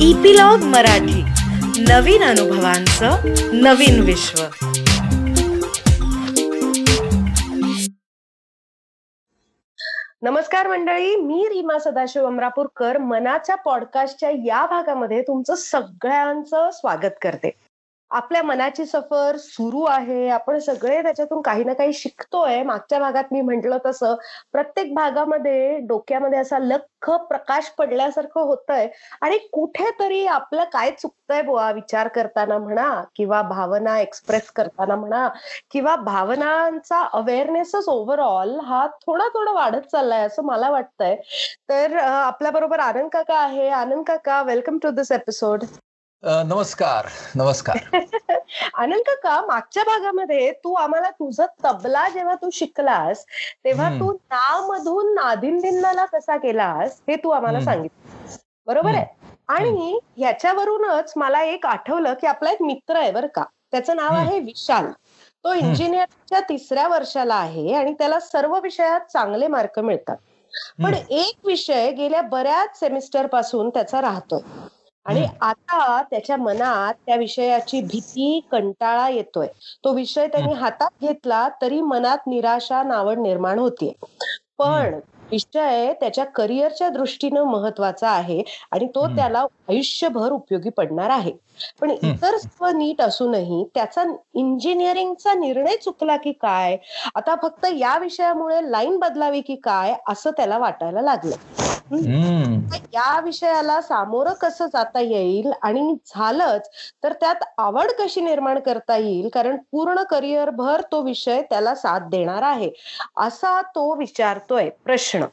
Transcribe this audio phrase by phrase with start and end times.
[0.00, 1.22] Epilogue Marathi.
[1.88, 3.10] नवीन अनुभवांचं
[3.52, 4.42] नवीन विश्व.
[10.22, 12.98] नमस्कार मंडळी मी रीमा सदाशिव अमरापूरकर.
[12.98, 17.50] मनाच्या पॉडकास्टच्या या भागामध्ये तुमचं सगळ्यांचं स्वागत करते.
[18.16, 20.28] आपल्या मनाची सफर सुरू आहे.
[20.30, 22.62] आपण सगळे त्याच्यातून काही ना काही शिकतोय.
[22.62, 24.14] मागच्या भागात मी म्हंटल तसं
[24.52, 28.88] प्रत्येक भागामध्ये डोक्यामध्ये असा लख प्रकाश पडल्यासारखं होतंय.
[29.20, 31.70] आणि कुठेतरी आपलं काय चुकतंय बुवा?
[31.72, 35.28] विचार करताना म्हणा किंवा भावना एक्सप्रेस करताना म्हणा
[35.70, 41.16] किंवा भावनांचा अवेअरनेसच ओव्हरऑल हा थोडा थोडा वाढत चाललाय असं मला वाटतंय.
[41.68, 43.68] तर आपल्या बरोबर आनंद काका आहे.
[43.70, 45.64] आनंद काका वेलकम टू दिस एपिसोड
[46.28, 47.76] नमस्कार नमस्कार.
[48.74, 53.24] आनंद काका मागच्या भागामध्ये तू आम्हाला तुझं तबला जेव्हा तू शिकलास
[53.64, 58.36] तेव्हा तू ना मधून नादिंदिनाला कसा केलास हे तू आम्हाला सांगितलं.
[58.66, 59.06] बरोबर आहे?
[59.48, 64.38] आणि ह्याच्यावरूनच मला एक आठवलं की आपला एक मित्र आहे बरं का त्याचं नाव आहे
[64.38, 64.86] विशाल.
[65.44, 70.16] तो इंजिनिअरिंगच्या तिसऱ्या वर्षाला आहे आणि त्याला सर्व विषयात चांगले मार्क मिळतात.
[70.82, 74.40] पण एक विषय गेल्या बऱ्याच सेमिस्टरपासून त्याचा राहतोय.
[75.06, 79.46] आणि आता त्याच्या मनात त्या विषयाची भीती कंटाळा येतोय.
[79.84, 83.92] तो विषय त्यांनी हातात घेतला तरी मनात निराशा नावड निर्माण होतीये.
[84.58, 84.98] पण
[85.32, 91.32] विषय त्याच्या करिअरच्या दृष्टीनं महत्त्वाचा आहे आणि तो त्याला आयुष्यभर उपयोगी पडणार आहे.
[91.80, 94.02] पण इतर सर्व नीट असूनही त्याचा
[94.34, 96.76] इंजिनिअरिंगचा निर्णय चुकला की काय?
[97.14, 99.94] आता फक्त या विषयामुळे लाईन बदलावी की काय?
[100.08, 101.65] असं त्याला वाटायला लागलं.
[101.92, 106.68] या विषयाला सामोरं कसं जाता येईल आणि झालंच
[107.04, 109.28] तर त्यात आवड कशी निर्माण करता येईल?
[109.28, 112.70] कारण पूर्ण करिअरभर तो विषय त्याला साथ देणार आहे
[113.16, 115.24] असा तो विचारतोय प्रश्न.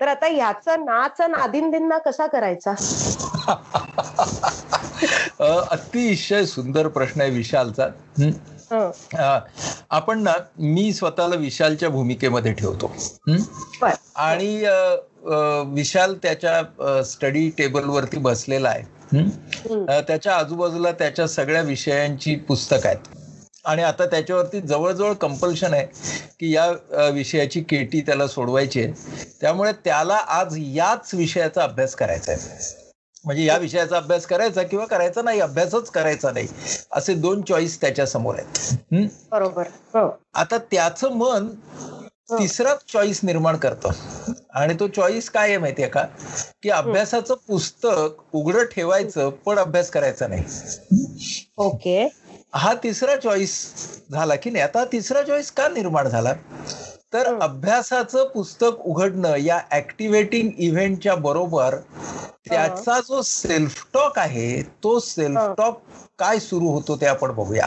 [0.00, 2.74] तर आता याचा नाच नादिनदिन्ना कसा करायचा?
[5.70, 7.86] अतिशय सुंदर प्रश्न आहे विशालचा.
[8.74, 12.92] आपण ना मी स्वतःला विशालच्या भूमिकेमध्ये ठेवतो.
[14.16, 14.64] आणि
[15.74, 19.24] विशाल त्याच्या स्टडी टेबलवरती बसलेला आहे.
[20.06, 23.08] त्याच्या आजूबाजूला त्याच्या सगळ्या विषयांची पुस्तक आहेत.
[23.64, 25.86] आणि आता त्याच्यावरती जवळजवळ कंपल्शन आहे
[26.40, 26.70] की या
[27.08, 28.92] विषयाची केटी त्याला सोडवायची आहे.
[29.40, 32.80] त्यामुळे त्याला आज याच विषयाचा अभ्यास करायचा आहे.
[33.24, 36.48] म्हणजे या विषयाचा अभ्यास करायचा किंवा करायचा नाही अभ्यासच करायचा नाही.
[36.92, 38.74] असे दोन चॉईस त्याच्यासमोर आहेत.
[39.30, 39.62] बरोबर.
[40.34, 41.48] आता त्याचं मन
[42.32, 43.90] तिसरा चॉईस निर्माण करतं.
[44.54, 46.04] आणि तो चॉईस काय आहे माहितीये का?
[46.62, 50.44] की अभ्यासाचं पुस्तक उघडं ठेवायचं पण अभ्यास करायचा नाही.
[51.56, 52.08] ओके.
[52.54, 53.74] हा तिसरा चॉईस
[54.12, 54.64] झाला की नाही?
[54.64, 56.34] आता तिसरा चॉईस का निर्माण झाला?
[57.12, 61.76] तर अभ्यासाचं पुस्तक उघडणं या ऍक्टिव्हेटिंग इव्हेंटच्या बरोबर
[62.48, 65.80] त्याचा जो सेल्फ टॉक आहे तो सेल्फ टॉक
[66.18, 67.66] काय सुरू होतो ते आपण बघूया.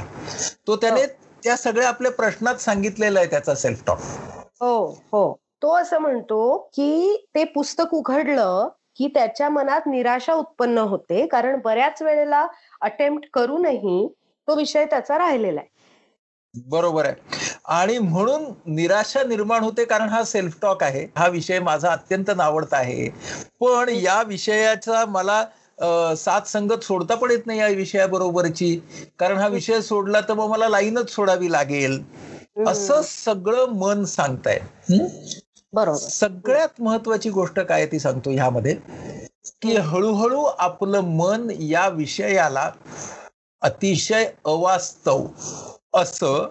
[0.67, 1.05] तो त्याने
[1.43, 3.99] त्या सगळ्या आपल्या प्रश्नात सांगितलेला आहे त्याचा सेल्फ टॉक
[4.61, 5.33] हो हो.
[5.61, 8.67] तो असं म्हणतो की ते पुस्तक उघडलं
[8.97, 12.45] की त्याच्या मनात निराशा उत्पन्न होते कारण बऱ्याच वेळेला
[12.81, 14.07] अटेम्प्ट करूनही
[14.47, 15.69] तो विषय त्याचा राहिलेला आहे.
[16.55, 17.15] बरोबर आहे.
[17.65, 21.05] आणि म्हणून निराशा निर्माण होते कारण हा सेल्फ टॉक आहे.
[21.17, 23.09] हा विषय माझा अत्यंत नावडता आहे.
[23.61, 25.43] पण या विषयाचा मला
[26.15, 28.75] साथ संगत सोडता पण येत नाही या विषयाबरोबरची.
[29.19, 32.03] कारण हा विषय सोडला तर मग मला लाईनच सोडावी लागेल.
[32.67, 34.59] असं सगळं मन सांगताय.
[35.73, 35.97] बरोबर.
[35.97, 38.75] सगळ्यात महत्वाची गोष्ट काय ती सांगतो ह्यामध्ये?
[39.61, 42.71] की हळूहळू आपलं मन या विषयाला
[43.61, 45.25] अतिशय अवास्तव
[45.95, 46.49] असं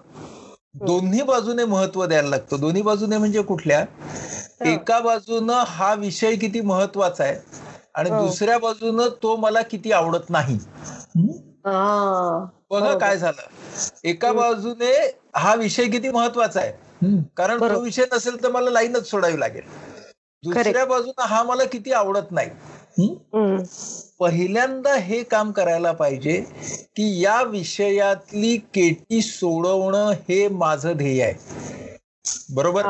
[0.81, 2.59] दोन्ही बाजूने महत्त्व द्यायला लागतं.
[2.59, 3.83] दोन्ही बाजूने म्हणजे कुठल्या?
[4.65, 7.35] एका बाजूनं हा विषय किती महत्त्वाचा आहे
[7.95, 10.57] आणि दुसऱ्या बाजूनं तो मला किती आवडत नाही.
[12.71, 13.41] बघा काय झालं.
[14.03, 14.91] एका बाजूने
[15.35, 16.71] हा विषय किती महत्त्वाचा आहे.
[17.37, 19.63] कारण तो विषय नसेल तर मला लाईनच सोडावी लागेल.
[20.43, 22.49] दुसऱ्या बाजूने हा मला किती आवडत नाही.
[24.19, 26.41] पहिल्यांदा हे काम करायला पाहिजे
[26.95, 31.33] की या विषयातली केटी सोडवणं हे माझं ध्येय आहे.
[32.53, 32.85] बरोबर?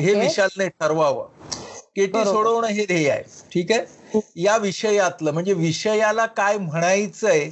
[0.00, 1.26] हे विशालने ठरवावं.
[1.96, 3.22] केटी सोडवणं हे ध्येय आहे.
[3.54, 4.20] ठीक आहे?
[4.36, 7.50] या विषयातलं म्हणजे विषयाला काय म्हणायचंय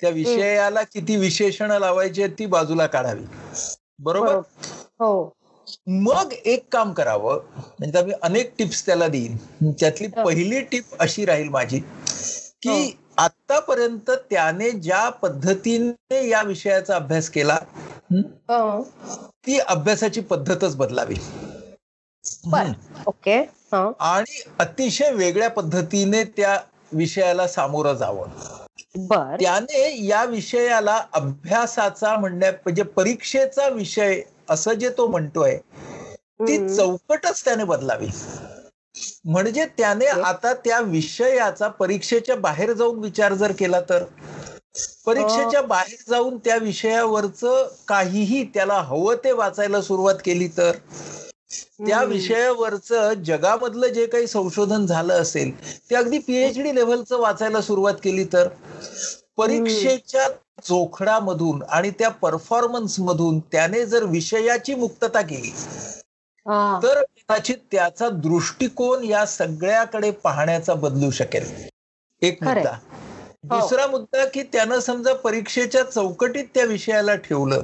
[0.00, 3.24] त्या विषयाला किती विशेषण लावायची ती बाजूला काढावी.
[3.98, 4.34] बरोबर.
[5.00, 5.36] हो.
[5.86, 7.40] मग एक काम करावं.
[7.78, 9.36] म्हणजे मी अनेक टिप्स त्याला देईन.
[9.72, 11.78] त्यातली पहिली टिप अशी राहील माझी
[12.62, 17.58] की आतापर्यंत त्याने ज्या पद्धतीने या विषयाचा अभ्यास केला
[19.46, 21.14] ती अभ्यासाची पद्धतच बदलावी.
[23.06, 23.38] ओके.
[24.00, 26.58] आणि अतिशय वेगळ्या पद्धतीने त्या
[26.92, 28.26] विषयाला सामोरं जावं.
[29.36, 35.56] त्याने या विषयाला अभ्यासाचा म्हणण्या म्हणजे परीक्षेचा विषय असं जे तो म्हणतोय
[36.40, 36.58] ती.
[36.58, 38.08] चौकटच त्याने बदलावी
[39.26, 40.06] म्हणजे त्याने.
[40.06, 44.04] आता त्या विषयाचा परीक्षेच्या बाहेर जाऊन विचार जर केला तर
[45.06, 47.40] परीक्षेच्या बाहेर जाऊन त्या विषयावरच
[47.88, 50.76] काहीही त्याला हवं ते वाचायला सुरुवात केली तर
[51.78, 52.02] त्या.
[52.04, 52.92] विषयावरच
[53.24, 55.50] जगामधलं जे काही संशोधन झालं असेल
[55.90, 58.48] ते अगदी पीएचडी लेव्हलचं वाचायला सुरुवात केली तर
[59.36, 60.28] परीक्षेच्या
[60.62, 65.52] चोखडामधून आणि त्या परफॉर्मन्स मधून त्याने जर विषयाची मुक्तता केली.
[66.82, 71.46] तर कदाचित त्याचा दृष्टिकोन या सगळ्याकडे पाहण्याचा बदलू शकेल
[72.22, 72.42] एक.
[72.42, 73.60] मुद्दा हो.
[73.60, 77.62] दुसरा मुद्दा की त्यानं समजा परीक्षेच्या चौकटीत त्या विषयाला ठेवलं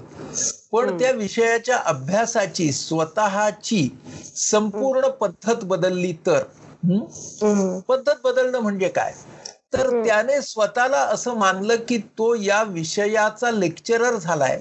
[0.72, 0.98] पण.
[0.98, 3.88] त्या विषयाच्या अभ्यासाची स्वतःची
[4.36, 6.42] संपूर्ण पद्धत बदलली तर.
[7.88, 9.12] पद्धत बदलणं म्हणजे काय
[9.72, 10.02] तर.
[10.04, 14.60] त्याने स्वतःला असं मानलं की तो या विषयाचा लेक्चरर झालाय.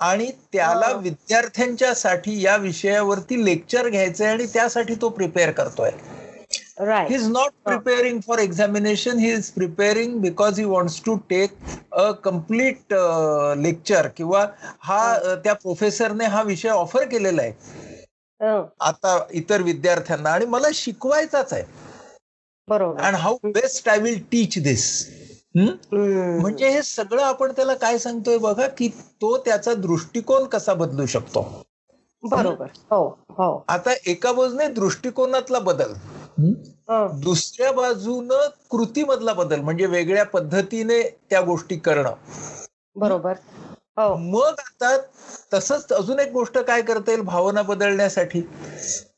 [0.00, 0.92] आणि त्याला हा.
[0.92, 5.90] विद्यार्थ्यांच्या साठी या विषयावरती लेक्चर घ्यायचंय आणि त्यासाठी तो प्रिपेअर करतोय.
[5.90, 7.14] He.
[7.14, 11.52] Is not preparing for examination he is preparing because he wants to take
[11.92, 12.94] a complete
[13.58, 14.46] lecture किंवा
[14.80, 17.52] हा त्या प्रोफेसरने हा विषय ऑफर केलेला आहे.
[18.80, 20.30] आता इतर विद्यार्थ्यांना.
[20.30, 21.62] आणि मला शिकवायचाच आहे.
[22.68, 23.00] बरोबर.
[23.00, 25.08] And how best I will teach this.
[25.54, 31.62] म्हणजे हे सगळं आपण त्याला काय सांगतोय बघा की तो त्याचा दृष्टिकोन कसा बदलू शकतो.
[32.22, 32.66] बरोबर.
[32.90, 33.64] हो हो.
[33.68, 35.92] आता एका बाजूने दृष्टिकोनातला बदल.
[37.12, 42.12] दुसऱ्या बाजूनं कृतीमधला बदल म्हणजे वेगळ्या पद्धतीने त्या गोष्टी करणं.
[42.96, 43.32] बरोबर.
[43.96, 44.96] मग आता
[45.52, 48.40] तसंच अजून एक गोष्ट काय करता येईल भावना बदलण्यासाठी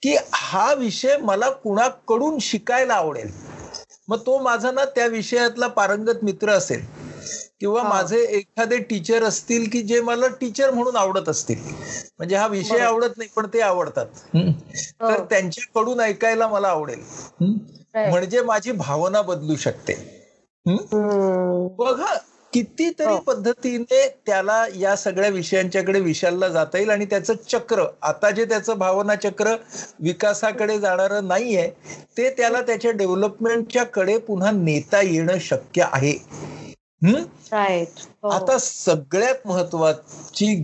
[0.02, 3.30] की हा विषय मला कुणाकडून शिकायला आवडेल
[4.08, 6.84] मग तो माझा ना त्या विषयातला पारंगत मित्र असेल
[7.60, 7.88] किंवा हा.
[7.88, 11.62] माझे एखादे टीचर असतील की जे मला टीचर म्हणून आवडत असतील
[12.18, 12.78] म्हणजे हा विषय.
[12.78, 14.52] आवडत नाही पण ते आवडतात हम्म.
[15.00, 15.24] तर हो.
[15.24, 17.02] त्यांच्याकडून ऐकायला मला आवडेल.
[17.94, 19.94] म्हणजे माझी भावना बदलू शकते.
[21.78, 22.14] बघा
[22.54, 23.18] कितीतरी हो.
[23.18, 29.14] पद्धतीने त्याला या सगळ्या विषयांच्याकडे विशालला जाता येईल आणि त्याचं चक्र आता जे त्याचं भावना
[29.14, 29.54] चक्र
[30.00, 31.68] विकासाकडे जाणारं नाहीये
[32.16, 36.12] ते त्याला त्याच्या डेव्हलपमेंटच्या कडे पुन्हा नेता येणं शक्य आहे
[37.02, 37.22] हम्म?
[37.54, 38.28] हो.
[38.28, 40.54] आता सगळ्यात महत्वाची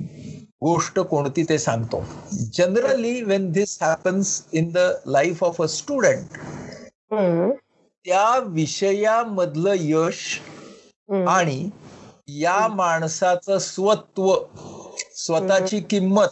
[0.62, 2.04] गोष्ट कोणती ते सांगतो
[2.52, 6.38] generally when this happens in the life of a student.
[8.06, 10.40] त्या विषयामधलं यश.
[11.08, 11.68] आणि
[12.38, 14.34] या माणसाचं स्वत्व
[15.16, 16.28] स्वतःची किंमत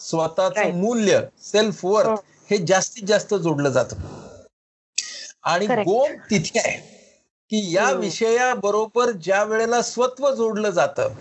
[0.00, 0.70] स्वतःचं.
[0.74, 2.14] मूल्य सेल्फ वर्थ हो.
[2.50, 3.96] हे जास्तीत जास्त जोडलं जातं
[5.42, 5.66] आणि.
[5.66, 6.76] गोम तिथे आहे
[7.50, 7.90] की या.
[7.90, 11.14] विषयाबरोबर ज्या वेळेला स्वत्व जोडलं जातं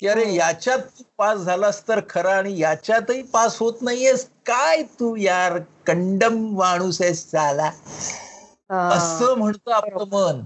[0.00, 0.34] की अरे.
[0.34, 6.34] याच्यात तू पास झालास तर खरं आणि याच्यातही पास होत नाहीयेस काय तू यार कंडम
[6.56, 7.70] माणूस आहेस चाला
[8.70, 8.88] हा.
[8.88, 10.40] असं म्हणतं आपलं मन?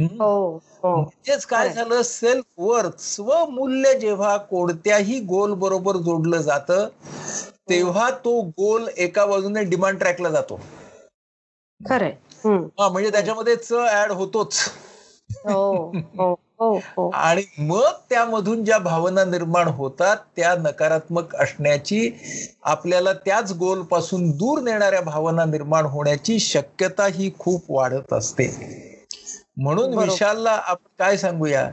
[0.00, 0.96] हो हो.
[0.96, 1.68] म्हणजेच काय.
[1.68, 2.02] झालं?
[2.02, 6.88] सेल्फ वर्थ स्वमूल्य जेव्हा कोणत्याही गोल बरोबर जोडलं जातं
[7.70, 10.60] तेव्हा तो गोल एका बाजूने डिमांड ट्रॅकला जातो.
[11.88, 12.12] खरंय.
[12.44, 14.58] हा म्हणजे त्याच्यामध्ये च ऍड होतोच.
[15.46, 22.10] हो आणि मग त्यामधून ज्या भावना निर्माण होतात त्या नकारात्मक असण्याची
[22.62, 28.46] आपल्याला त्याच गोलपासून दूर नेणाऱ्या भावना निर्माण होण्याची शक्यता ही खूप वाढत असते.
[29.58, 29.98] म्हणून.
[29.98, 31.68] विशालला आपण काय सांगूया?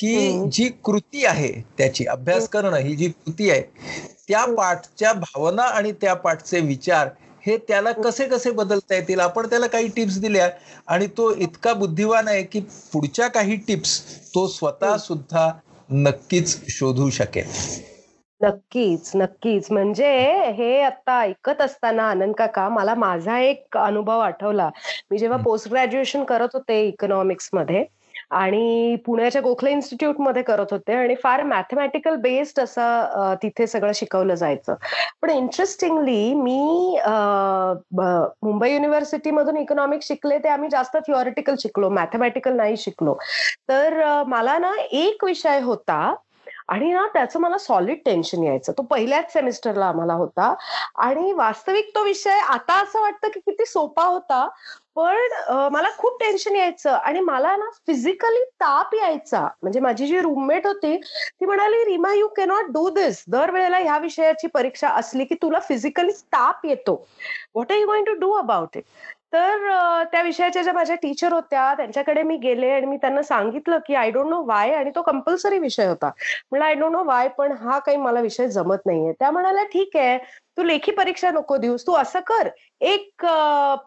[0.00, 0.48] की.
[0.52, 3.62] जी कृती आहे त्याची अभ्यास करणं ही जी कृती आहे
[4.28, 7.08] त्या पाठच्या भावना आणि त्या पाठचे विचार
[7.46, 9.20] हे त्याला कसे कसे बदलता येतील?
[9.20, 10.48] आपण त्याला काही टिप्स दिल्या
[10.86, 12.60] आणि तो इतका बुद्धिवान आहे की
[12.92, 14.00] पुढच्या काही टिप्स
[14.34, 15.50] तो स्वतः सुद्धा
[15.90, 17.46] नक्कीच शोधू शकेल.
[18.40, 19.70] नक्कीच नक्कीच.
[19.72, 20.08] म्हणजे
[20.52, 24.68] हे आता ऐकत असताना आनंद काका मला माझा एक अनुभव आठवला.
[25.10, 25.44] मी जेव्हा हं.
[25.44, 27.84] पोस्ट ग्रॅज्युएशन करत होते इकॉनॉमिक्समध्ये
[28.32, 34.34] आणि पुण्याच्या गोखले इन्स्टिट्यूटमध्ये करत होते आणि फार मॅथमॅटिकल बेस्ड असं अ, तिथे सगळं शिकवलं
[34.34, 34.74] जायचं.
[35.22, 37.10] पण इंटरेस्टिंगली मी अ,
[37.90, 43.14] ब- मुंबई युनिव्हर्सिटी मधून इकॉनॉमिक्स शिकले ते आम्ही जास्त थिओरिटिकल शिकलो मॅथमॅटिकल नाही शिकलो.
[43.68, 46.14] तर अ, मला ना एक विषय होता
[46.68, 48.72] आणि ना त्याचं मला सॉलिड टेन्शन यायचं.
[48.78, 50.54] तो पहिल्याच सेमिस्टरला आम्हाला होता.
[50.98, 54.46] आणि वास्तविक तो विषय आता असं वाटतं की किती सोपा होता.
[54.96, 55.16] पण
[55.72, 56.90] मला खूप टेन्शन यायचं.
[56.90, 59.40] आणि मला ना फिजिकली ताप यायचा.
[59.62, 64.46] म्हणजे माझी जी रूममेट होती ती म्हणाली Reema you cannot do this दरवेळेला ह्या विषयाची
[64.54, 66.94] परीक्षा असली की तुला फिजिकली ताप येतो.
[67.54, 68.84] What are you going to do about it
[69.36, 73.94] तर त्या विषयाच्या ज्या माझ्या टीचर होत्या त्यांच्याकडे मी गेले आणि मी त्यांना सांगितलं की
[73.94, 76.10] आय डोंट नो वाय आणि तो कंपल्सरी विषय होता.
[76.50, 79.12] म्हणलं आय डोंट नो वाय पण हा काही मला विषय जमत नाहीये.
[79.12, 80.16] त्या म्हणाल्या ठीक आहे
[80.56, 82.48] तू लेखी परीक्षा नको देऊस तू असं कर
[82.80, 83.26] एक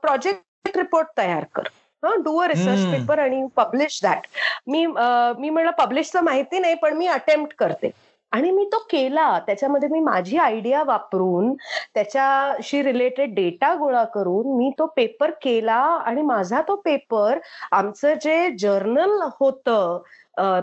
[0.01, 1.67] प्रोजेक्ट रिपोर्ट तयार कर.
[2.03, 4.27] हा डू अ रिसर्च पेपर आणि पब्लिश दॅट
[4.67, 7.91] मी मी म्हणलं पब्लिशचं माहिती नाही पण मी अटेम्प्ट करते.
[8.31, 9.37] आणि मी तो केला.
[9.47, 11.53] त्याच्यामध्ये मी माझी आयडिया वापरून
[11.95, 17.39] त्याच्याशी रिलेटेड डेटा गोळा करून मी तो पेपर केला आणि माझा तो पेपर
[17.71, 20.01] आमचं जे जर्नल होतं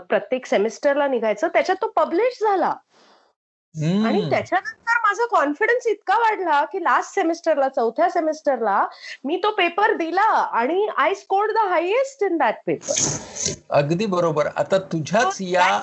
[0.09, 2.73] प्रत्येक सेमिस्टरला निघायचं त्याच्यात तो पब्लिश झाला.
[3.77, 8.85] आणि त्याच्यानंतर माझा कॉन्फिडन्स इतका वाढला की लास्ट सेमिस्टरला चौथ्या सेमिस्टरला
[9.25, 10.29] मी तो पेपर दिला
[10.59, 12.93] आणि I scored the highest in that paper
[13.69, 14.47] अगदी बरोबर.
[14.55, 15.81] आता तुझ्याच या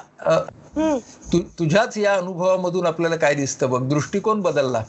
[1.59, 3.83] तुझ्याच या अनुभवामधून आपल्याला काय दिसतं बघ?
[3.83, 4.83] दृष्टिकोन बदलला.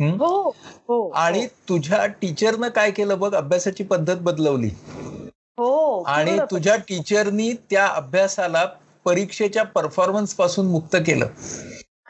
[0.00, 0.48] हो,
[0.88, 3.34] हो आणि तुझ्या टीचरनं काय केलं बघ?
[3.34, 4.70] अभ्यासाची पद्धत बदलवली.
[5.58, 8.64] हो आणि तुझ्या टीचरनी त्या अभ्यासाला
[9.04, 11.26] परीक्षेच्या परफॉर्मन्सपासून मुक्त केलं.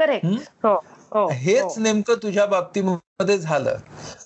[0.01, 0.27] करेक्ट
[0.63, 0.75] हो,
[1.11, 1.75] हो, हेच हो.
[1.79, 3.77] नेमकं तुझ्या बाबतीमध्ये झालं.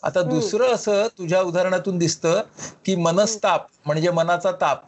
[0.02, 2.42] आता दुसरं असं तुझ्या उदाहरणातून दिसतं
[2.84, 4.82] की मनस्ताप म्हणजे मनाचा ताप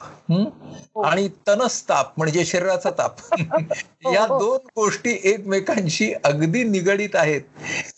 [1.05, 3.15] आणि तनस्ताप म्हणजे शरीराचा ताप.
[4.13, 7.41] या दोन गोष्टी एकमेकांशी अगदी निगडीत आहेत.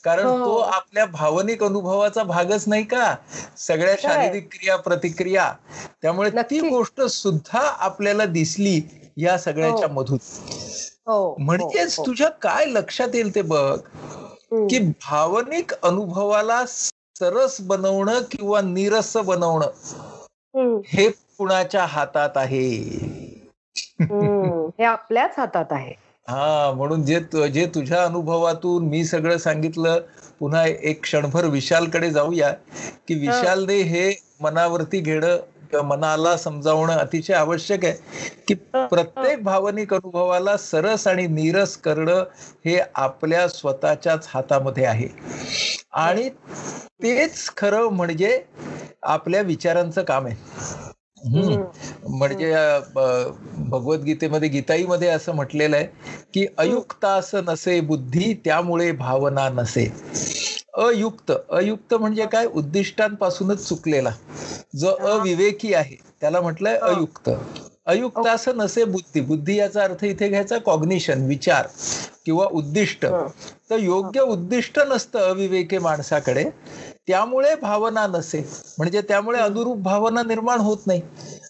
[0.05, 3.17] कारण तो आपल्या भावनिक अनुभवाचा भागच नाही का?
[3.57, 5.53] सगळ्या शारीरिक क्रिया प्रतिक्रिया.
[6.03, 8.81] त्यामुळे ती गोष्ट सुद्धा आपल्याला दिसली
[9.17, 10.19] या सगळ्याच्या मधून.
[11.09, 12.07] म्हणजेच हो, हो.
[12.07, 13.77] तुझ्या काय लक्षात येईल ते बघ
[14.69, 22.69] की भावनिक अनुभवाला सरस बनवणं किंवा निरस बनवणं हे कुणाच्या हातात आहे?
[24.79, 25.93] हे आपल्याच हातात आहे.
[26.29, 30.01] हा म्हणून जे जे तुझ्या अनुभवातून मी सगळं सांगितलं
[30.41, 32.53] पुन्हा एक क्षणभर विशालकडे जाऊया
[33.09, 34.11] की विशालने हे
[34.41, 35.37] मनावरती घेणं
[35.75, 42.25] मनाला समजावणं अतिशय आवश्यक आहे की प्रत्येक भावनिक अनुभवाला सरस आणि नीरस करणं
[42.65, 45.09] हे आपल्या स्वतःच्याच हातामध्ये आहे.
[45.93, 46.29] आणि
[47.03, 48.41] तेच खरं म्हणजे
[49.03, 50.37] आपल्या विचारांचं काम आहे.
[52.09, 52.53] म्हणजे
[53.71, 55.87] भगवद्गीतेमध्ये गीताईमध्ये असं म्हटलेलं आहे
[56.35, 59.93] की अयुक्तास नसे बुद्धी त्यामुळे भावना नसे.
[60.79, 61.33] अयुक्त.
[61.51, 62.47] अयुक्त म्हणजे काय?
[62.47, 64.11] उद्दिष्टांपासूनच चुकलेला.
[64.77, 67.31] जो अविवेकी आहे त्याला म्हटलंय अयुक्त.
[67.87, 69.21] अयुक्त असं नसे बुद्धी.
[69.21, 71.67] बुद्धी याचा अर्थ इथे घ्यायचा कॉग्निशन विचार
[72.27, 73.07] किंवा उद्दिष्ट.
[73.71, 76.45] तर योग्य उद्दिष्ट नसतं अविवेकी माणसाकडे.
[77.07, 78.49] त्यामुळे भावना नसे.
[78.79, 81.03] म्हणजे त्यामुळे अनुरूप भावना निर्माण होत नाही.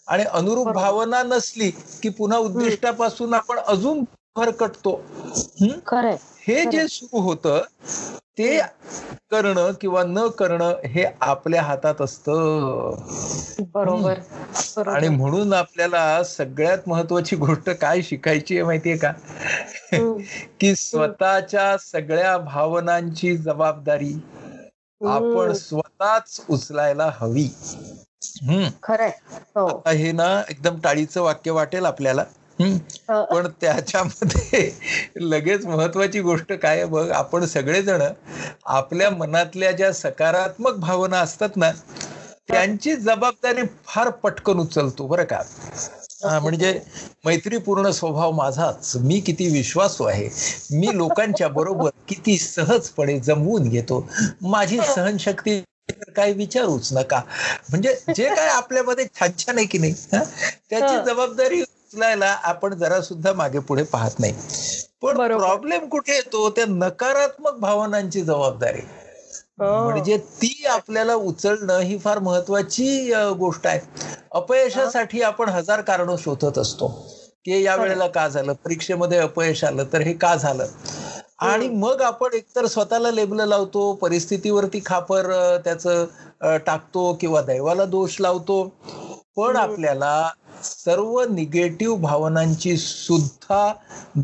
[0.07, 1.71] आणि अनुरूप भावना नसली
[2.03, 4.03] की पुन्हा उद्दिष्टापासून आपण अजून
[4.35, 5.05] भरकटतो
[6.47, 6.65] हे?
[6.71, 7.61] जे सुरू होतं
[8.37, 8.59] ते
[9.31, 12.29] करणं किंवा न करणं हे आपल्या हातात असत.
[13.73, 14.19] बरोबर.
[14.87, 19.11] आणि म्हणून आपल्याला सगळ्यात महत्वाची गोष्ट काय शिकायची आहे माहितीये का?
[20.59, 24.13] की स्वतःच्या सगळ्या भावनांची जबाबदारी
[25.05, 27.49] आपण स्वतःच उचलायला हवी.
[28.23, 29.11] हम्म खरंय.
[29.31, 29.83] हो.
[29.87, 32.23] हे ना एकदम टाळीचं वाक्य वाटेल आपल्याला.
[32.59, 34.69] पण त्याच्यामध्ये
[35.21, 38.01] लगेच महत्वाची गोष्ट काय बघ आपण सगळेजण
[38.67, 41.71] आपल्या मनातल्या ज्या सकारात्मक भावना असतात ना
[42.49, 45.41] त्यांची जबाबदारी फार पटकन उचलतो बरं का?
[46.41, 46.79] म्हणजे
[47.25, 48.91] मैत्रीपूर्ण स्वभाव माझाच.
[48.97, 50.27] मी किती विश्वासू आहे?
[50.71, 54.05] मी लोकांच्या बरोबर किती सहजपणे जमवून घेतो?
[54.41, 55.59] माझी सहनशक्ती
[56.15, 57.21] काय विचारूच नका.
[57.69, 63.31] म्हणजे जे काय आपल्यामध्ये छान छान आहे की नाही त्याची जबाबदारी उचलायला आपण जरा सुद्धा
[63.33, 64.33] मागे पुढे पाहत नाही.
[65.01, 66.49] पण प्रॉब्लेम कुठे येतो?
[66.49, 68.81] त्या नकारात्मक भावनांची जबाबदारी.
[69.59, 73.79] म्हणजे ती आपल्याला उचलणं ही फार महत्वाची गोष्ट आहे.
[74.31, 76.87] अपयशासाठी आपण हजार कारण शोधत असतो.
[77.45, 78.53] की या वेळेला का झालं?
[78.65, 80.65] परीक्षेमध्ये अपयश आलं तर हे का झालं?
[81.39, 85.31] आणि मग आपण एकतर स्वतःला लेबल लावतो परिस्थितीवरती खापर
[85.65, 88.63] त्याचं टाकतो किंवा दैवाला दोष लावतो.
[89.37, 90.29] पण आपल्याला
[90.63, 93.73] सर्व निगेटिव्ह भावनांची सुद्धा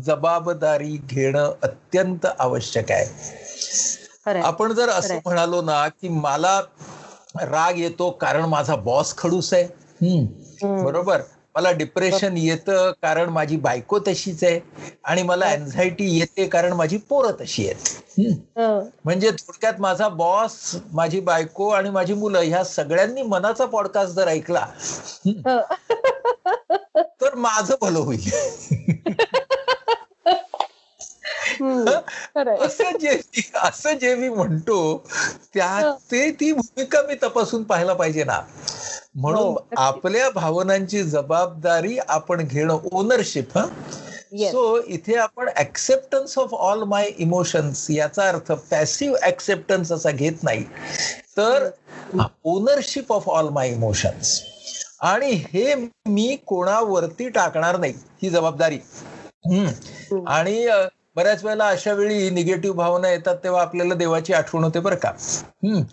[0.06, 3.06] जबाबदारी घेणं अत्यंत आवश्यक आहे.
[4.40, 6.60] आपण जर असं म्हणालो ना की मला
[7.40, 9.64] राग येतो कारण माझा बॉस खडूस आहे.
[10.82, 11.20] बरोबर?
[11.56, 14.60] मला डिप्रेशन येतं कारण माझी बायको तशीच आहे
[15.04, 18.00] आणि मला अँझायटी येते कारण माझी पोरं तशी आहेत.
[19.04, 20.52] म्हणजे थोडक्यात माझा बॉस
[20.92, 24.66] माझी बायको आणि माझी मुलं ह्या सगळ्यांनी मनाचा पॉडकास्ट जर ऐकला
[27.20, 28.30] तर माझं भलं होईल.
[32.60, 33.20] असं जे
[33.62, 35.06] असं जे मी म्हणतो
[35.54, 38.40] त्या ते ती भूमिका मी तपासून पाहायला पाहिजे ना.
[39.14, 43.66] म्हणून हो, आपल्या भावनांची जबाबदारी आपण घेणं ओनरशिप हा.
[44.50, 50.64] सो इथे आपण acceptance of all my emotions याचा अर्थ पॅसिव्ह ऍक्सेप्टन्स असा घेत नाही.
[51.36, 51.70] तर
[52.44, 54.40] ownership of all my emotions
[55.00, 55.74] आणि हे
[56.06, 58.78] मी कोणावरती टाकणार नाही ही जबाबदारी.
[60.26, 60.66] आणि
[61.16, 65.10] बऱ्याच वेळेला अशा वेळी निगेटिव्ह भावना येतात तेव्हा आपल्याला देवाची आठवण होते बरं का.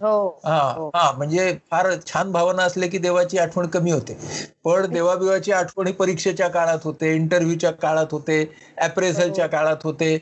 [0.01, 0.89] हो, हा हो.
[0.95, 4.17] हा म्हणजे फार छान भावना असले की देवाची आठवण कमी होते.
[4.63, 9.51] पण देवाबिवाची आठवण ही परीक्षेच्या काळात होते इंटरव्ह्यूच्या काळात होते अप्रेझलच्या हो.
[9.51, 10.17] काळात होते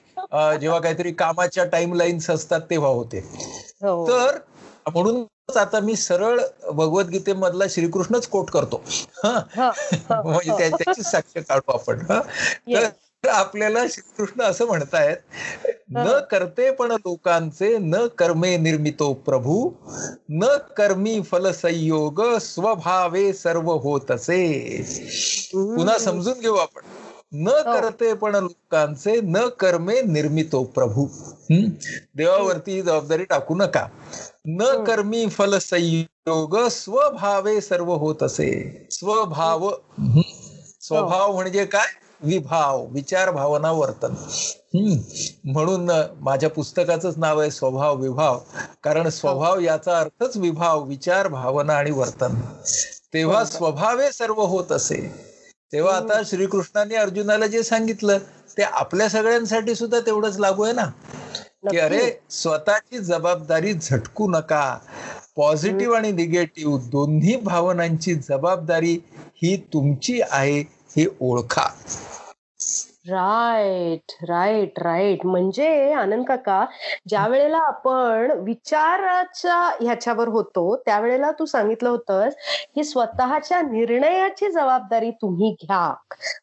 [0.61, 3.19] जेव्हा काहीतरी कामाच्या टाइम लाईन्स असतात तेव्हा होते.
[3.83, 4.37] तर
[4.93, 5.23] म्हणून
[5.57, 6.39] आता मी सरळ
[6.73, 8.81] भगवद्गीतेमधला श्रीकृष्णच कोट करतो.
[9.25, 11.99] म्हणजे त्याची साक्ष काढू आपण.
[13.29, 15.17] आपल्याला श्रीकृष्ण असं म्हणतायत
[15.91, 19.69] न करते पण लोकांचे न कर्मे निर्मितो प्रभू
[20.29, 20.45] न
[20.77, 24.41] कर्मी फल संयोग स्वभावे सर्व होतसे.
[25.53, 26.81] पुन्हा समजून घेऊ आपण.
[27.33, 27.73] न हो.
[27.73, 31.05] करते पण लोकांचे न कर्मे निर्मितो प्रभू.
[32.15, 33.87] देवावरती जबाबदारी टाकू नका.
[34.47, 38.51] न कर्मी फल संयोग स्वभावे सर्व होत असे
[38.91, 39.69] स्वभाव
[40.81, 41.87] स्वभाव म्हणजे काय?
[42.23, 44.13] विभाव विचार भावना वर्तन.
[45.43, 48.39] म्हणून माझ्या पुस्तकाचंच नाव आहे स्वभाव विभाव.
[48.83, 52.41] कारण स्वभाव याचा अर्थच विभाव विचार भावना आणि वर्तन.
[53.13, 55.31] तेव्हा स्वभावे सर्व होत असे.
[55.73, 58.17] तेव्हा आता श्रीकृष्णाने अर्जुनाला जे सांगितलं
[58.57, 60.85] ते आपल्या सगळ्यांसाठी सुद्धा तेवढंच लागू आहे ना?
[61.71, 64.77] की अरे स्वतःची जबाबदारी झटकू नका.
[65.35, 70.59] पॉझिटिव्ह आणि निगेटिव्ह दोन्ही भावनांची जबाबदारी ही तुमची आहे
[70.97, 71.67] हे ओळखा.
[73.05, 76.65] राईट राईट राईट म्हणजे आनंद काका
[77.09, 82.33] ज्या वेळेला आपण विचाराच्या ह्याच्यावर होतो त्यावेळेला तू सांगितलं होतंस
[82.75, 85.93] की स्वतःच्या निर्णयाची जबाबदारी तुम्ही घ्या.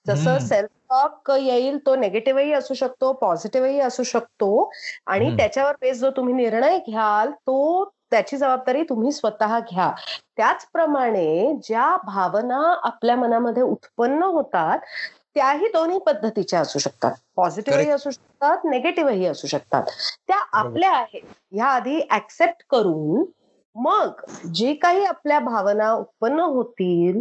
[0.07, 4.71] जसं सेल्फ टॉक येईल तो नेगेटिव्हही असू शकतो पॉझिटिव्हही असू शकतो
[5.07, 9.91] आणि त्याच्यावर बेस जो तुम्ही निर्णय घ्याल तो त्याची जबाबदारी तुम्ही स्वतः घ्या.
[10.37, 14.79] त्याचप्रमाणे ज्या भावना आपल्या मनामध्ये उत्पन्न होतात
[15.39, 17.13] त्याही दोन्ही पद्धतीच्या असू शकतात.
[17.37, 19.83] पॉझिटिव्हही असू शकतात निगेटिव्हही असू शकतात.
[20.29, 21.23] त्या आपल्या आहेत.
[21.53, 23.25] ह्या आधी ऍक्सेप्ट करून
[23.77, 24.21] मग
[24.55, 27.21] जे काही आपल्या भावना उत्पन्न होतील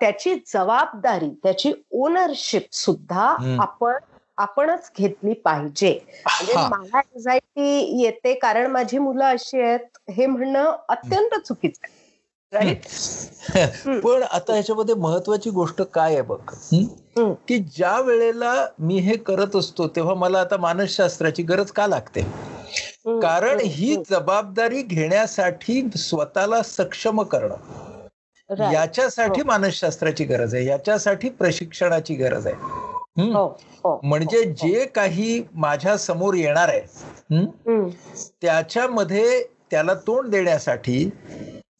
[0.00, 3.24] त्याची जबाबदारी त्याची ओनरशिप सुद्धा
[3.60, 3.94] आपण
[4.38, 5.98] आपणच घेतली पाहिजे.
[6.26, 11.95] म्हणजे मला एन्झायटी येते कारण माझी मुलं अशी आहेत हे म्हणणं अत्यंत चुकीचं आहे.
[12.52, 16.38] पण आता ह्याच्यामध्ये महत्वाची गोष्ट काय आहे बघ?
[17.48, 22.22] की ज्या वेळेला मी हे करत असतो तेव्हा मला आता मानसशास्त्राची गरज का लागते?
[23.22, 28.72] कारण ही जबाबदारी घेण्यासाठी स्वतःला सक्षम करणं.
[28.72, 29.46] याच्यासाठी हो.
[29.46, 30.64] मानसशास्त्राची गरज आहे.
[30.66, 32.56] याच्यासाठी प्रशिक्षणाची गरज आहे.
[33.32, 33.46] हो,
[33.84, 37.44] हो, म्हणजे जे काही माझ्यासमोर येणार आहे
[38.42, 41.10] त्याच्यामध्ये त्याला तोंड देण्यासाठी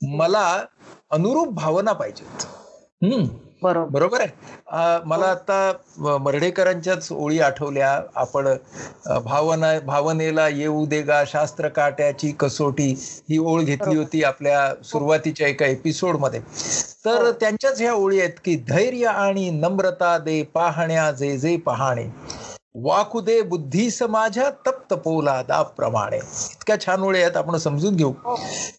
[0.00, 0.46] मला
[1.10, 2.46] अनुरूप भावना पाहिजेत.
[3.62, 4.20] बरोबर.
[4.20, 5.00] आहे?
[5.04, 5.72] मला आता
[6.22, 7.90] मर्ढेकरांच्याच ओळी आठवल्या.
[8.14, 8.48] आपण
[9.24, 12.88] भावना भावनेला येऊ दे गा शास्त्र काट्याची कसोटी
[13.30, 16.40] ही ओळ घेतली होती आपल्या सुरुवातीच्या एका एपिसोडमध्ये
[17.04, 17.32] तर हो.
[17.32, 22.04] त्यांच्याच ह्या ओळी आहेत की धैर्य आणि नम्रता दे पाहण्या जे जे पाहणे.
[22.84, 26.16] वाकुदे बुद्धी समाजा तप्त पोला प्रमाणे.
[26.16, 28.12] इतक्या छान ओळी आहेत आपण समजून घेऊ.
[28.24, 28.34] हो.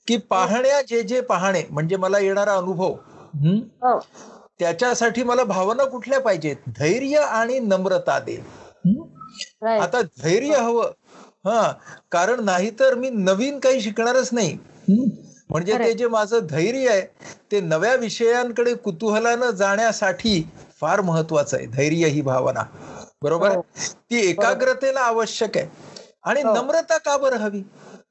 [0.07, 2.93] की पाहण्या जे जे पाहणे म्हणजे मला येणारा अनुभव
[3.83, 3.99] हो.
[4.59, 6.55] त्याच्यासाठी मला भावना कुठल्या पाहिजेत?
[6.67, 8.35] धैर्य आणि नम्रता दे.
[9.79, 10.91] आता धैर्य हवं.
[11.45, 11.73] हा.
[12.11, 14.57] कारण नाहीतर मी नवीन काही शिकणारच नाही.
[15.49, 17.01] म्हणजे ते जे माझं धैर्य आहे
[17.51, 20.49] ते नव्या विषयांकडे कुतूहलानं जाण्यासाठी
[20.81, 21.65] फार महत्वाचं आहे.
[21.65, 22.63] धैर्य ही भावना.
[23.23, 23.55] बरोबर?
[23.55, 23.61] हो.
[24.11, 25.67] ती एकाग्रतेला आवश्यक आहे.
[26.23, 26.53] आणि हो.
[26.53, 27.61] नम्रता का बरं हवी?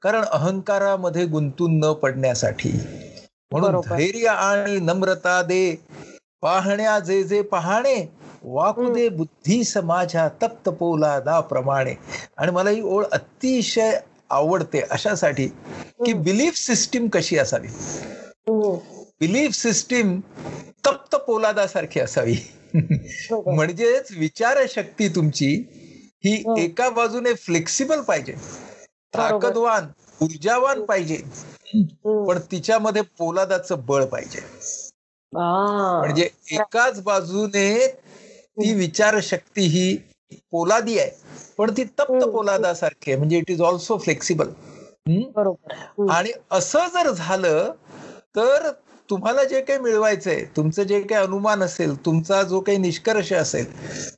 [0.03, 2.81] कारण अहंकारामध्ये गुंतून न पडण्यासाठी.
[3.51, 5.85] म्हणून धैर्य आणि नम्रता दे.
[6.43, 11.95] पाहण्या जे जे पाहणे वाकू दे बुद्धी समाजा तप्त पोलादा प्रमाणे.
[12.37, 13.99] आणि मला ही ओळ अतिशय
[14.31, 15.47] आवडते अशासाठी
[16.07, 17.69] की बिलीफ सिस्टीम कशी असावी?
[19.21, 20.21] बिलीफ सिस्टीम
[20.87, 22.37] तप्त पोलादासारखी असावी.
[23.33, 25.51] म्हणजेच विचारशक्ती तुमची
[26.25, 26.57] ही हो.
[26.57, 28.33] एका बाजूने फ्लेक्सिबल पाहिजे.
[29.15, 29.87] ताकदवान
[30.23, 31.17] ऊर्जावान पाहिजे.
[32.05, 34.41] पण तिच्यामध्ये पोलादाचं बळ पाहिजे.
[35.33, 37.87] म्हणजे एकाच बाजूने
[38.59, 39.97] ती विचारशक्ती ही
[40.51, 41.11] पोलादी आहे.
[41.59, 42.25] पण ती तप्त.
[42.25, 43.19] पोलादासारखी आहे.
[43.19, 44.49] म्हणजे इट इज ऑल्सो फ्लेक्सिबल
[45.09, 46.07] बरोबर.
[46.11, 47.73] आणि असं जर झालं
[48.37, 48.71] तर
[49.11, 53.67] तुम्हाला जे काही मिळवायचंय तुमचं जे काही अनुमान असेल तुमचा जो काही निष्कर्ष असेल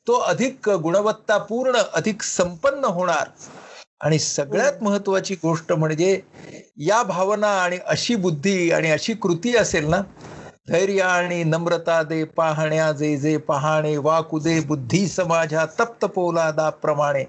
[0.06, 3.28] तो अधिक गुणवत्तापूर्ण अधिक संपन्न होणार.
[4.00, 6.20] आणि सगळ्यात महत्वाची गोष्ट म्हणजे
[6.78, 10.00] या भावना आणि अशी बुद्धी आणि अशी कृती असेल ना
[10.68, 17.24] धैर्य आणि नम्रता दे पाहण्या जे जे पाहणे वाकुदे बुद्धी समाजा तप्त पोलादाप्रमाणे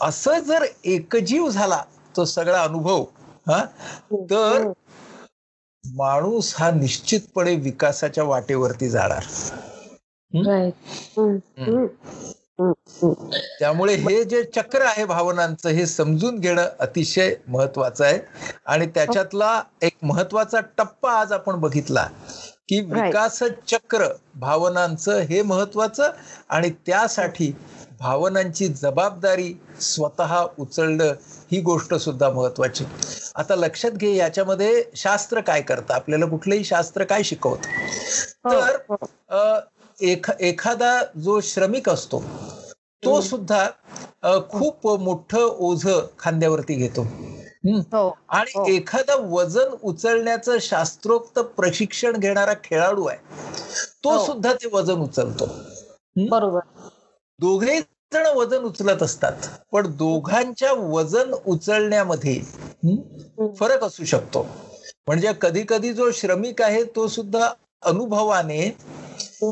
[0.00, 1.82] असं जर एकजीव झाला
[2.16, 3.02] तो सगळा अनुभव
[3.46, 3.64] हा
[4.30, 4.70] तर
[5.96, 9.24] माणूस हा निश्चितपणे विकासाच्या वाटेवरती जाणार.
[13.60, 18.18] त्यामुळे हे जे चक्र आहे भावनांचं हे समजून घेणं अतिशय महत्वाचं आहे.
[18.66, 22.06] आणि त्याच्यातला एक महत्त्वाचा टप्पा आज आपण बघितला
[22.68, 26.10] की विकास चक्र भावनांचं हे महत्वाचं
[26.48, 27.52] आणि त्यासाठी
[28.00, 31.12] भावनांची जबाबदारी स्वतः उचलणं
[31.52, 32.84] ही गोष्ट सुद्धा महत्वाची.
[33.38, 35.94] आता लक्षात घे याच्यामध्ये शास्त्र काय करतं?
[35.94, 37.66] आपल्याला कुठलंही शास्त्र काय शिकवत?
[38.46, 39.58] तर
[40.40, 42.22] एखादा जो श्रमिक असतो
[43.02, 43.66] तो सुद्धा
[44.50, 45.86] खूप मोठं ओझ
[46.18, 47.02] खांद्यावरती घेतो.
[48.28, 53.18] आणि एखादा वजन उचलण्याचं शास्त्रोक्त प्रशिक्षण घेणारा खेळाडू आहे
[54.04, 55.48] तो सुद्धा ते वजन उचलतो.
[56.30, 56.60] बरोबर.
[57.40, 57.80] दोघे
[58.12, 59.48] जण वजन उचलत असतात.
[59.72, 62.38] पण दोघांच्या वजन उचलण्यामध्ये
[63.58, 64.46] फरक असू शकतो.
[65.06, 67.48] म्हणजे कधी कधी जो श्रमिक आहे तो सुद्धा
[67.82, 68.68] अनुभवाने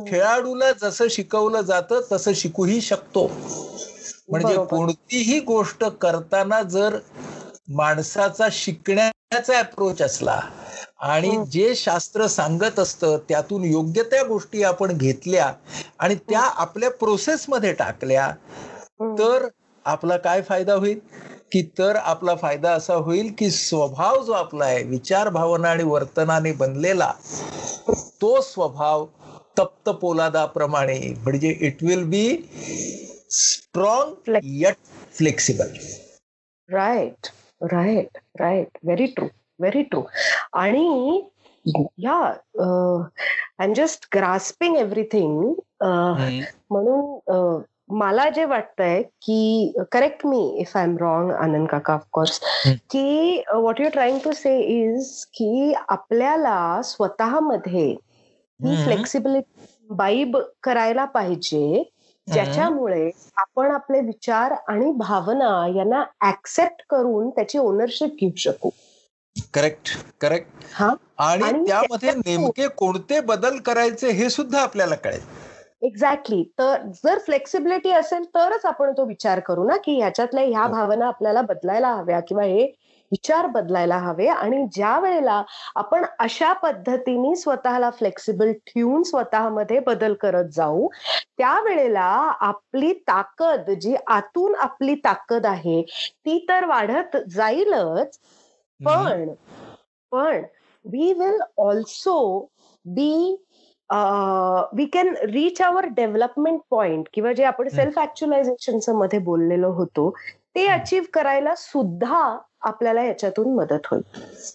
[0.07, 3.27] खेळाडूला जसं शिकवलं जातं तसं शिकूही शकतो.
[4.29, 6.99] म्हणजे कोणतीही गोष्ट करताना जर
[7.69, 10.41] माणसाचा शिकण्याचा अप्रोच असला
[11.01, 15.53] आणि जे शास्त्र सांगत असतं त्यातून योग्य त्या गोष्टी आपण घेतल्या
[15.99, 18.31] आणि त्या आपल्या प्रोसेसमध्ये टाकल्या
[19.19, 19.47] तर
[19.85, 20.99] आपला काय फायदा होईल?
[21.53, 26.53] की तर आपला फायदा असा होईल की स्वभाव जो आपला आहे विचार भावना आणि वर्तनाने
[26.53, 27.13] बनलेला
[28.21, 29.07] तो स्वभाव
[29.59, 32.27] तप्त पोलादाप्रमाणे म्हणजे it will be
[33.31, 34.77] strong yet
[35.13, 35.77] flexible
[36.69, 37.27] right
[37.63, 39.27] right right very true
[39.59, 40.03] very true
[40.53, 41.23] आणि
[41.99, 42.15] या
[43.59, 45.43] I am just grasping everything
[46.71, 52.41] म्हणून मला जे वाटतंय की correct me if I am wrong Anand काका ऑफकोर्स
[52.91, 57.87] की what you trying to say is की आपल्याला स्वतःमध्ये
[58.61, 61.83] ही फ्लेक्सिबिलिटी बाईब करायला पाहिजे
[62.29, 68.71] ज्याच्यामुळे आपण आपले विचार आणि भावना यांना ऍक्सेप्ट करून त्याची ओनरशिप घेऊ शकू.
[69.55, 69.89] करेक्ट
[70.21, 70.95] करेक्ट हा.
[71.19, 75.21] आणि त्यामध्ये नेमके कोणते बदल करायचे हे सुद्धा आपल्याला कळेल.
[75.83, 81.07] एक्झॅक्टली तर जर फ्लेक्सिबिलिटी असेल तरच आपण तो विचार करू ना की ह्याच्यातल्या ह्या भावना
[81.07, 82.65] आपल्याला बदलायला हव्या किंवा हे
[83.13, 84.27] विचार बदलायला हवे.
[84.27, 85.43] आणि ज्या वेळेला
[85.75, 90.89] आपण अशा पद्धतीने स्वतःला फ्लेक्सिबल ठेवून स्वतःमध्ये बदल करत जाऊ
[91.39, 98.19] त्यावेळेला आपली ताकद जी आतून आपली ताकद आहे ती तर वाढत जाईलच.
[98.85, 99.35] पण
[100.13, 100.43] पण
[100.85, 102.49] we will also
[102.85, 103.37] be
[104.73, 110.15] we can reach our development point किंवा जे आपण सेल्फ ऍक्च्युलायझेशनमध्ये बोललेलो होतो
[110.57, 114.03] ते अचीव करायला सुद्धा आपल्याला याच्यातून मदत होईल.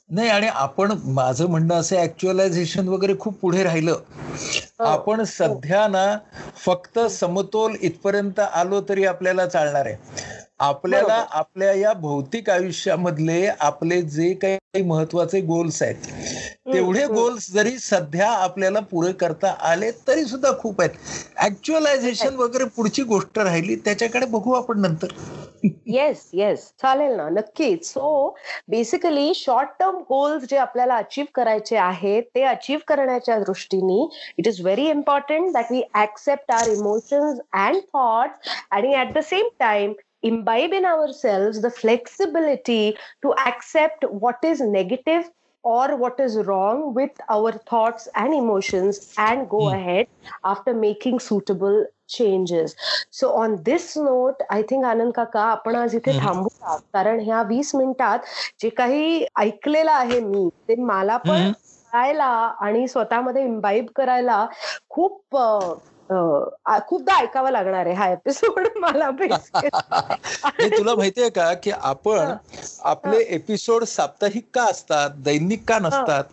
[0.09, 3.95] नाही आणि आपण माझं म्हणणं असं ऍक्च्युअलायझेशन वगैरे खूप पुढे राहिलं.
[4.79, 6.05] आपण सध्या ना
[6.65, 9.95] फक्त समतोल इथपर्यंत आलो तरी आपल्याला चालणार आहे.
[10.59, 18.27] आपल्याला आपल्या या भौतिक आयुष्यामधले आपले जे काही महत्त्वाचे गोल्स आहेत तेवढे गोल्स जरी सध्या
[18.31, 20.89] आपल्याला पुरे करता आले तरी सुद्धा खूप आहेत.
[21.45, 25.13] ऍक्च्युअलायझेशन वगैरे पुढची गोष्ट राहिली त्याच्याकडे बघू आपण नंतर.
[25.87, 27.85] येस येस चालेल ना नक्कीच.
[27.87, 28.35] So
[28.69, 34.03] basically short term goals जे आपल्याला अचीव करायचे आहेत ते अचीव करण्याच्या दृष्टीने
[34.37, 39.47] it is very important that we accept our emotions and thoughts आणि at the same
[39.59, 39.93] time
[40.23, 42.81] imbibe in ourselves the flexibility
[43.25, 45.23] to accept what is negative
[45.64, 49.74] or what is wrong with our thoughts and emotions and go mm.
[49.74, 50.06] ahead
[50.44, 52.76] after making suitable changes
[53.10, 57.74] so on this note i think आनंद काका आपण आज इथे थांबूया कारण ह्या वीस
[57.74, 58.18] मिनिटात
[58.62, 64.46] जे काही ऐकलेलं आहे मी ते मला पण करायला आणि स्वतःमध्ये इम्बाईब करायला
[64.88, 65.36] खूप
[66.87, 69.09] खूपदा ऐकावं लागणार आहे हा एपिसोड मला
[70.77, 72.33] तुला माहितीये का की आपण
[72.81, 75.09] आपले एपिसोड साप्ताहिक का असतात?
[75.15, 76.23] दैनिक का नसतात?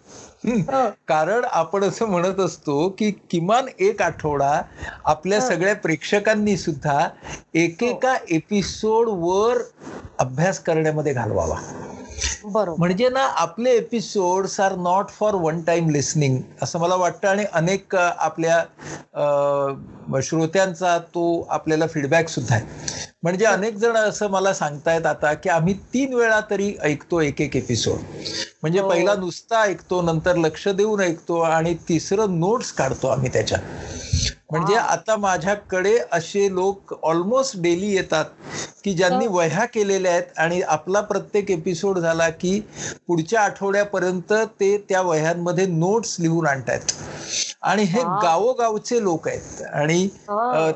[1.08, 4.62] कारण आपण असं म्हणत असतो की किमान एक आठवडा
[5.04, 7.08] आपल्या सगळ्या प्रेक्षकांनी सुद्धा
[7.54, 9.62] एकेका एपिसोड वर
[10.18, 11.56] अभ्यास करण्यामध्ये घालवावा.
[12.44, 17.94] म्हणजे ना आपले episodes are not for one time listening असं मला वाटतं आणि अनेक
[17.96, 18.62] आपल्या
[20.22, 22.64] श्रोत्यांचा तो आपल्याला फीडबॅक सुद्धा आहे.
[23.22, 27.56] म्हणजे अनेक जण असं मला सांगतायत आता की आम्ही तीन वेळा तरी ऐकतो एक एक
[27.56, 27.98] एपिसोड
[28.62, 28.88] म्हणजे हो.
[28.88, 33.58] पहिला नुसता ऐकतो नंतर लक्ष देऊन ऐकतो आणि तिसरं नोट्स काढतो आम्ही त्याच्या
[34.50, 38.24] म्हणजे आता माझ्याकडे असे लोक ऑलमोस्ट डेली येतात
[38.84, 42.58] की ज्यांनी वह्या केलेल्या आहेत आणि आपला प्रत्येक एपिसोड झाला की
[43.08, 46.92] पुढच्या आठवड्यापर्यंत ते त्या वह्यांमध्ये नोट्स लिहून आणतायत.
[47.62, 49.62] आणि हे गावोगावचे लोक आहेत.
[49.64, 50.08] आणि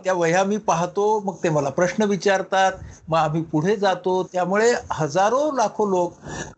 [0.05, 2.73] त्या वह्या मी पाहतो मग ते मला प्रश्न विचारतात
[3.09, 4.23] मग आम्ही पुढे जातो.
[4.33, 6.15] त्यामुळे हजारो लाखो लोक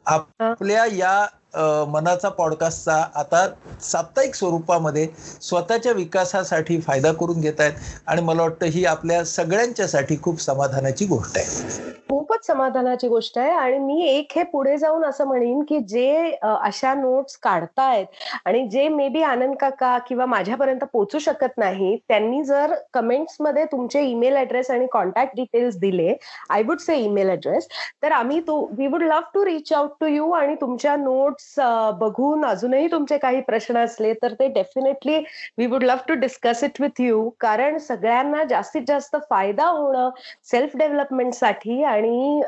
[0.07, 1.27] आपल्या या
[1.89, 3.47] मनाचा पॉडकास्टचा आता
[3.83, 5.07] साप्ताहिक स्वरूपामध्ये
[5.43, 7.73] स्वतःच्या विकासासाठी फायदा करून घेत आहेत.
[8.07, 11.93] आणि मला वाटतं ही आपल्या सगळ्यांच्यासाठी खूप समाधानाची गोष्ट आहे.
[12.09, 13.51] खूपच समाधानाची गोष्ट आहे.
[13.51, 18.07] आणि मी एक हे पुढे जाऊन असं म्हणेन की जे अशा नोट्स काढतायत
[18.45, 24.03] आणि जे मे बी आनंद काका किंवा माझ्यापर्यंत पोहोचू शकत नाही त्यांनी जर कमेंट्समध्ये तुमचे
[24.03, 26.15] ईमेल ऍड्रेस आणि कॉन्टॅक्ट डिटेल्स दिले
[26.51, 27.69] I would say email address
[28.03, 32.45] तर आम्ही we would love to reach out to you आणि तुमच्या नोट्स Uh, बघून
[32.45, 35.19] अजूनही तुमचे काही प्रश्न असले तर ते definitely
[35.59, 40.11] we would love to discuss it with you कारण सगळ्यांना जास्तीत जास्त फायदा होणं
[40.45, 42.43] सेल्फ डेव्हलपमेंटसाठी आणि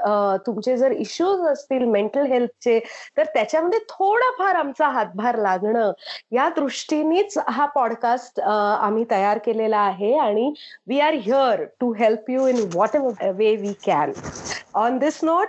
[0.47, 2.79] तुमचे जर इश्यूज असतील मेंटल हेल्थचे
[3.17, 5.93] तर त्याच्यामध्ये थोडाफार आमचा हातभार लागणं.
[6.33, 10.53] या दृष्टीनेच हा पॉडकास्ट आम्ही तयार केलेला आहे आणि
[10.87, 14.13] we are here to help you in what way we can
[14.75, 15.49] on this note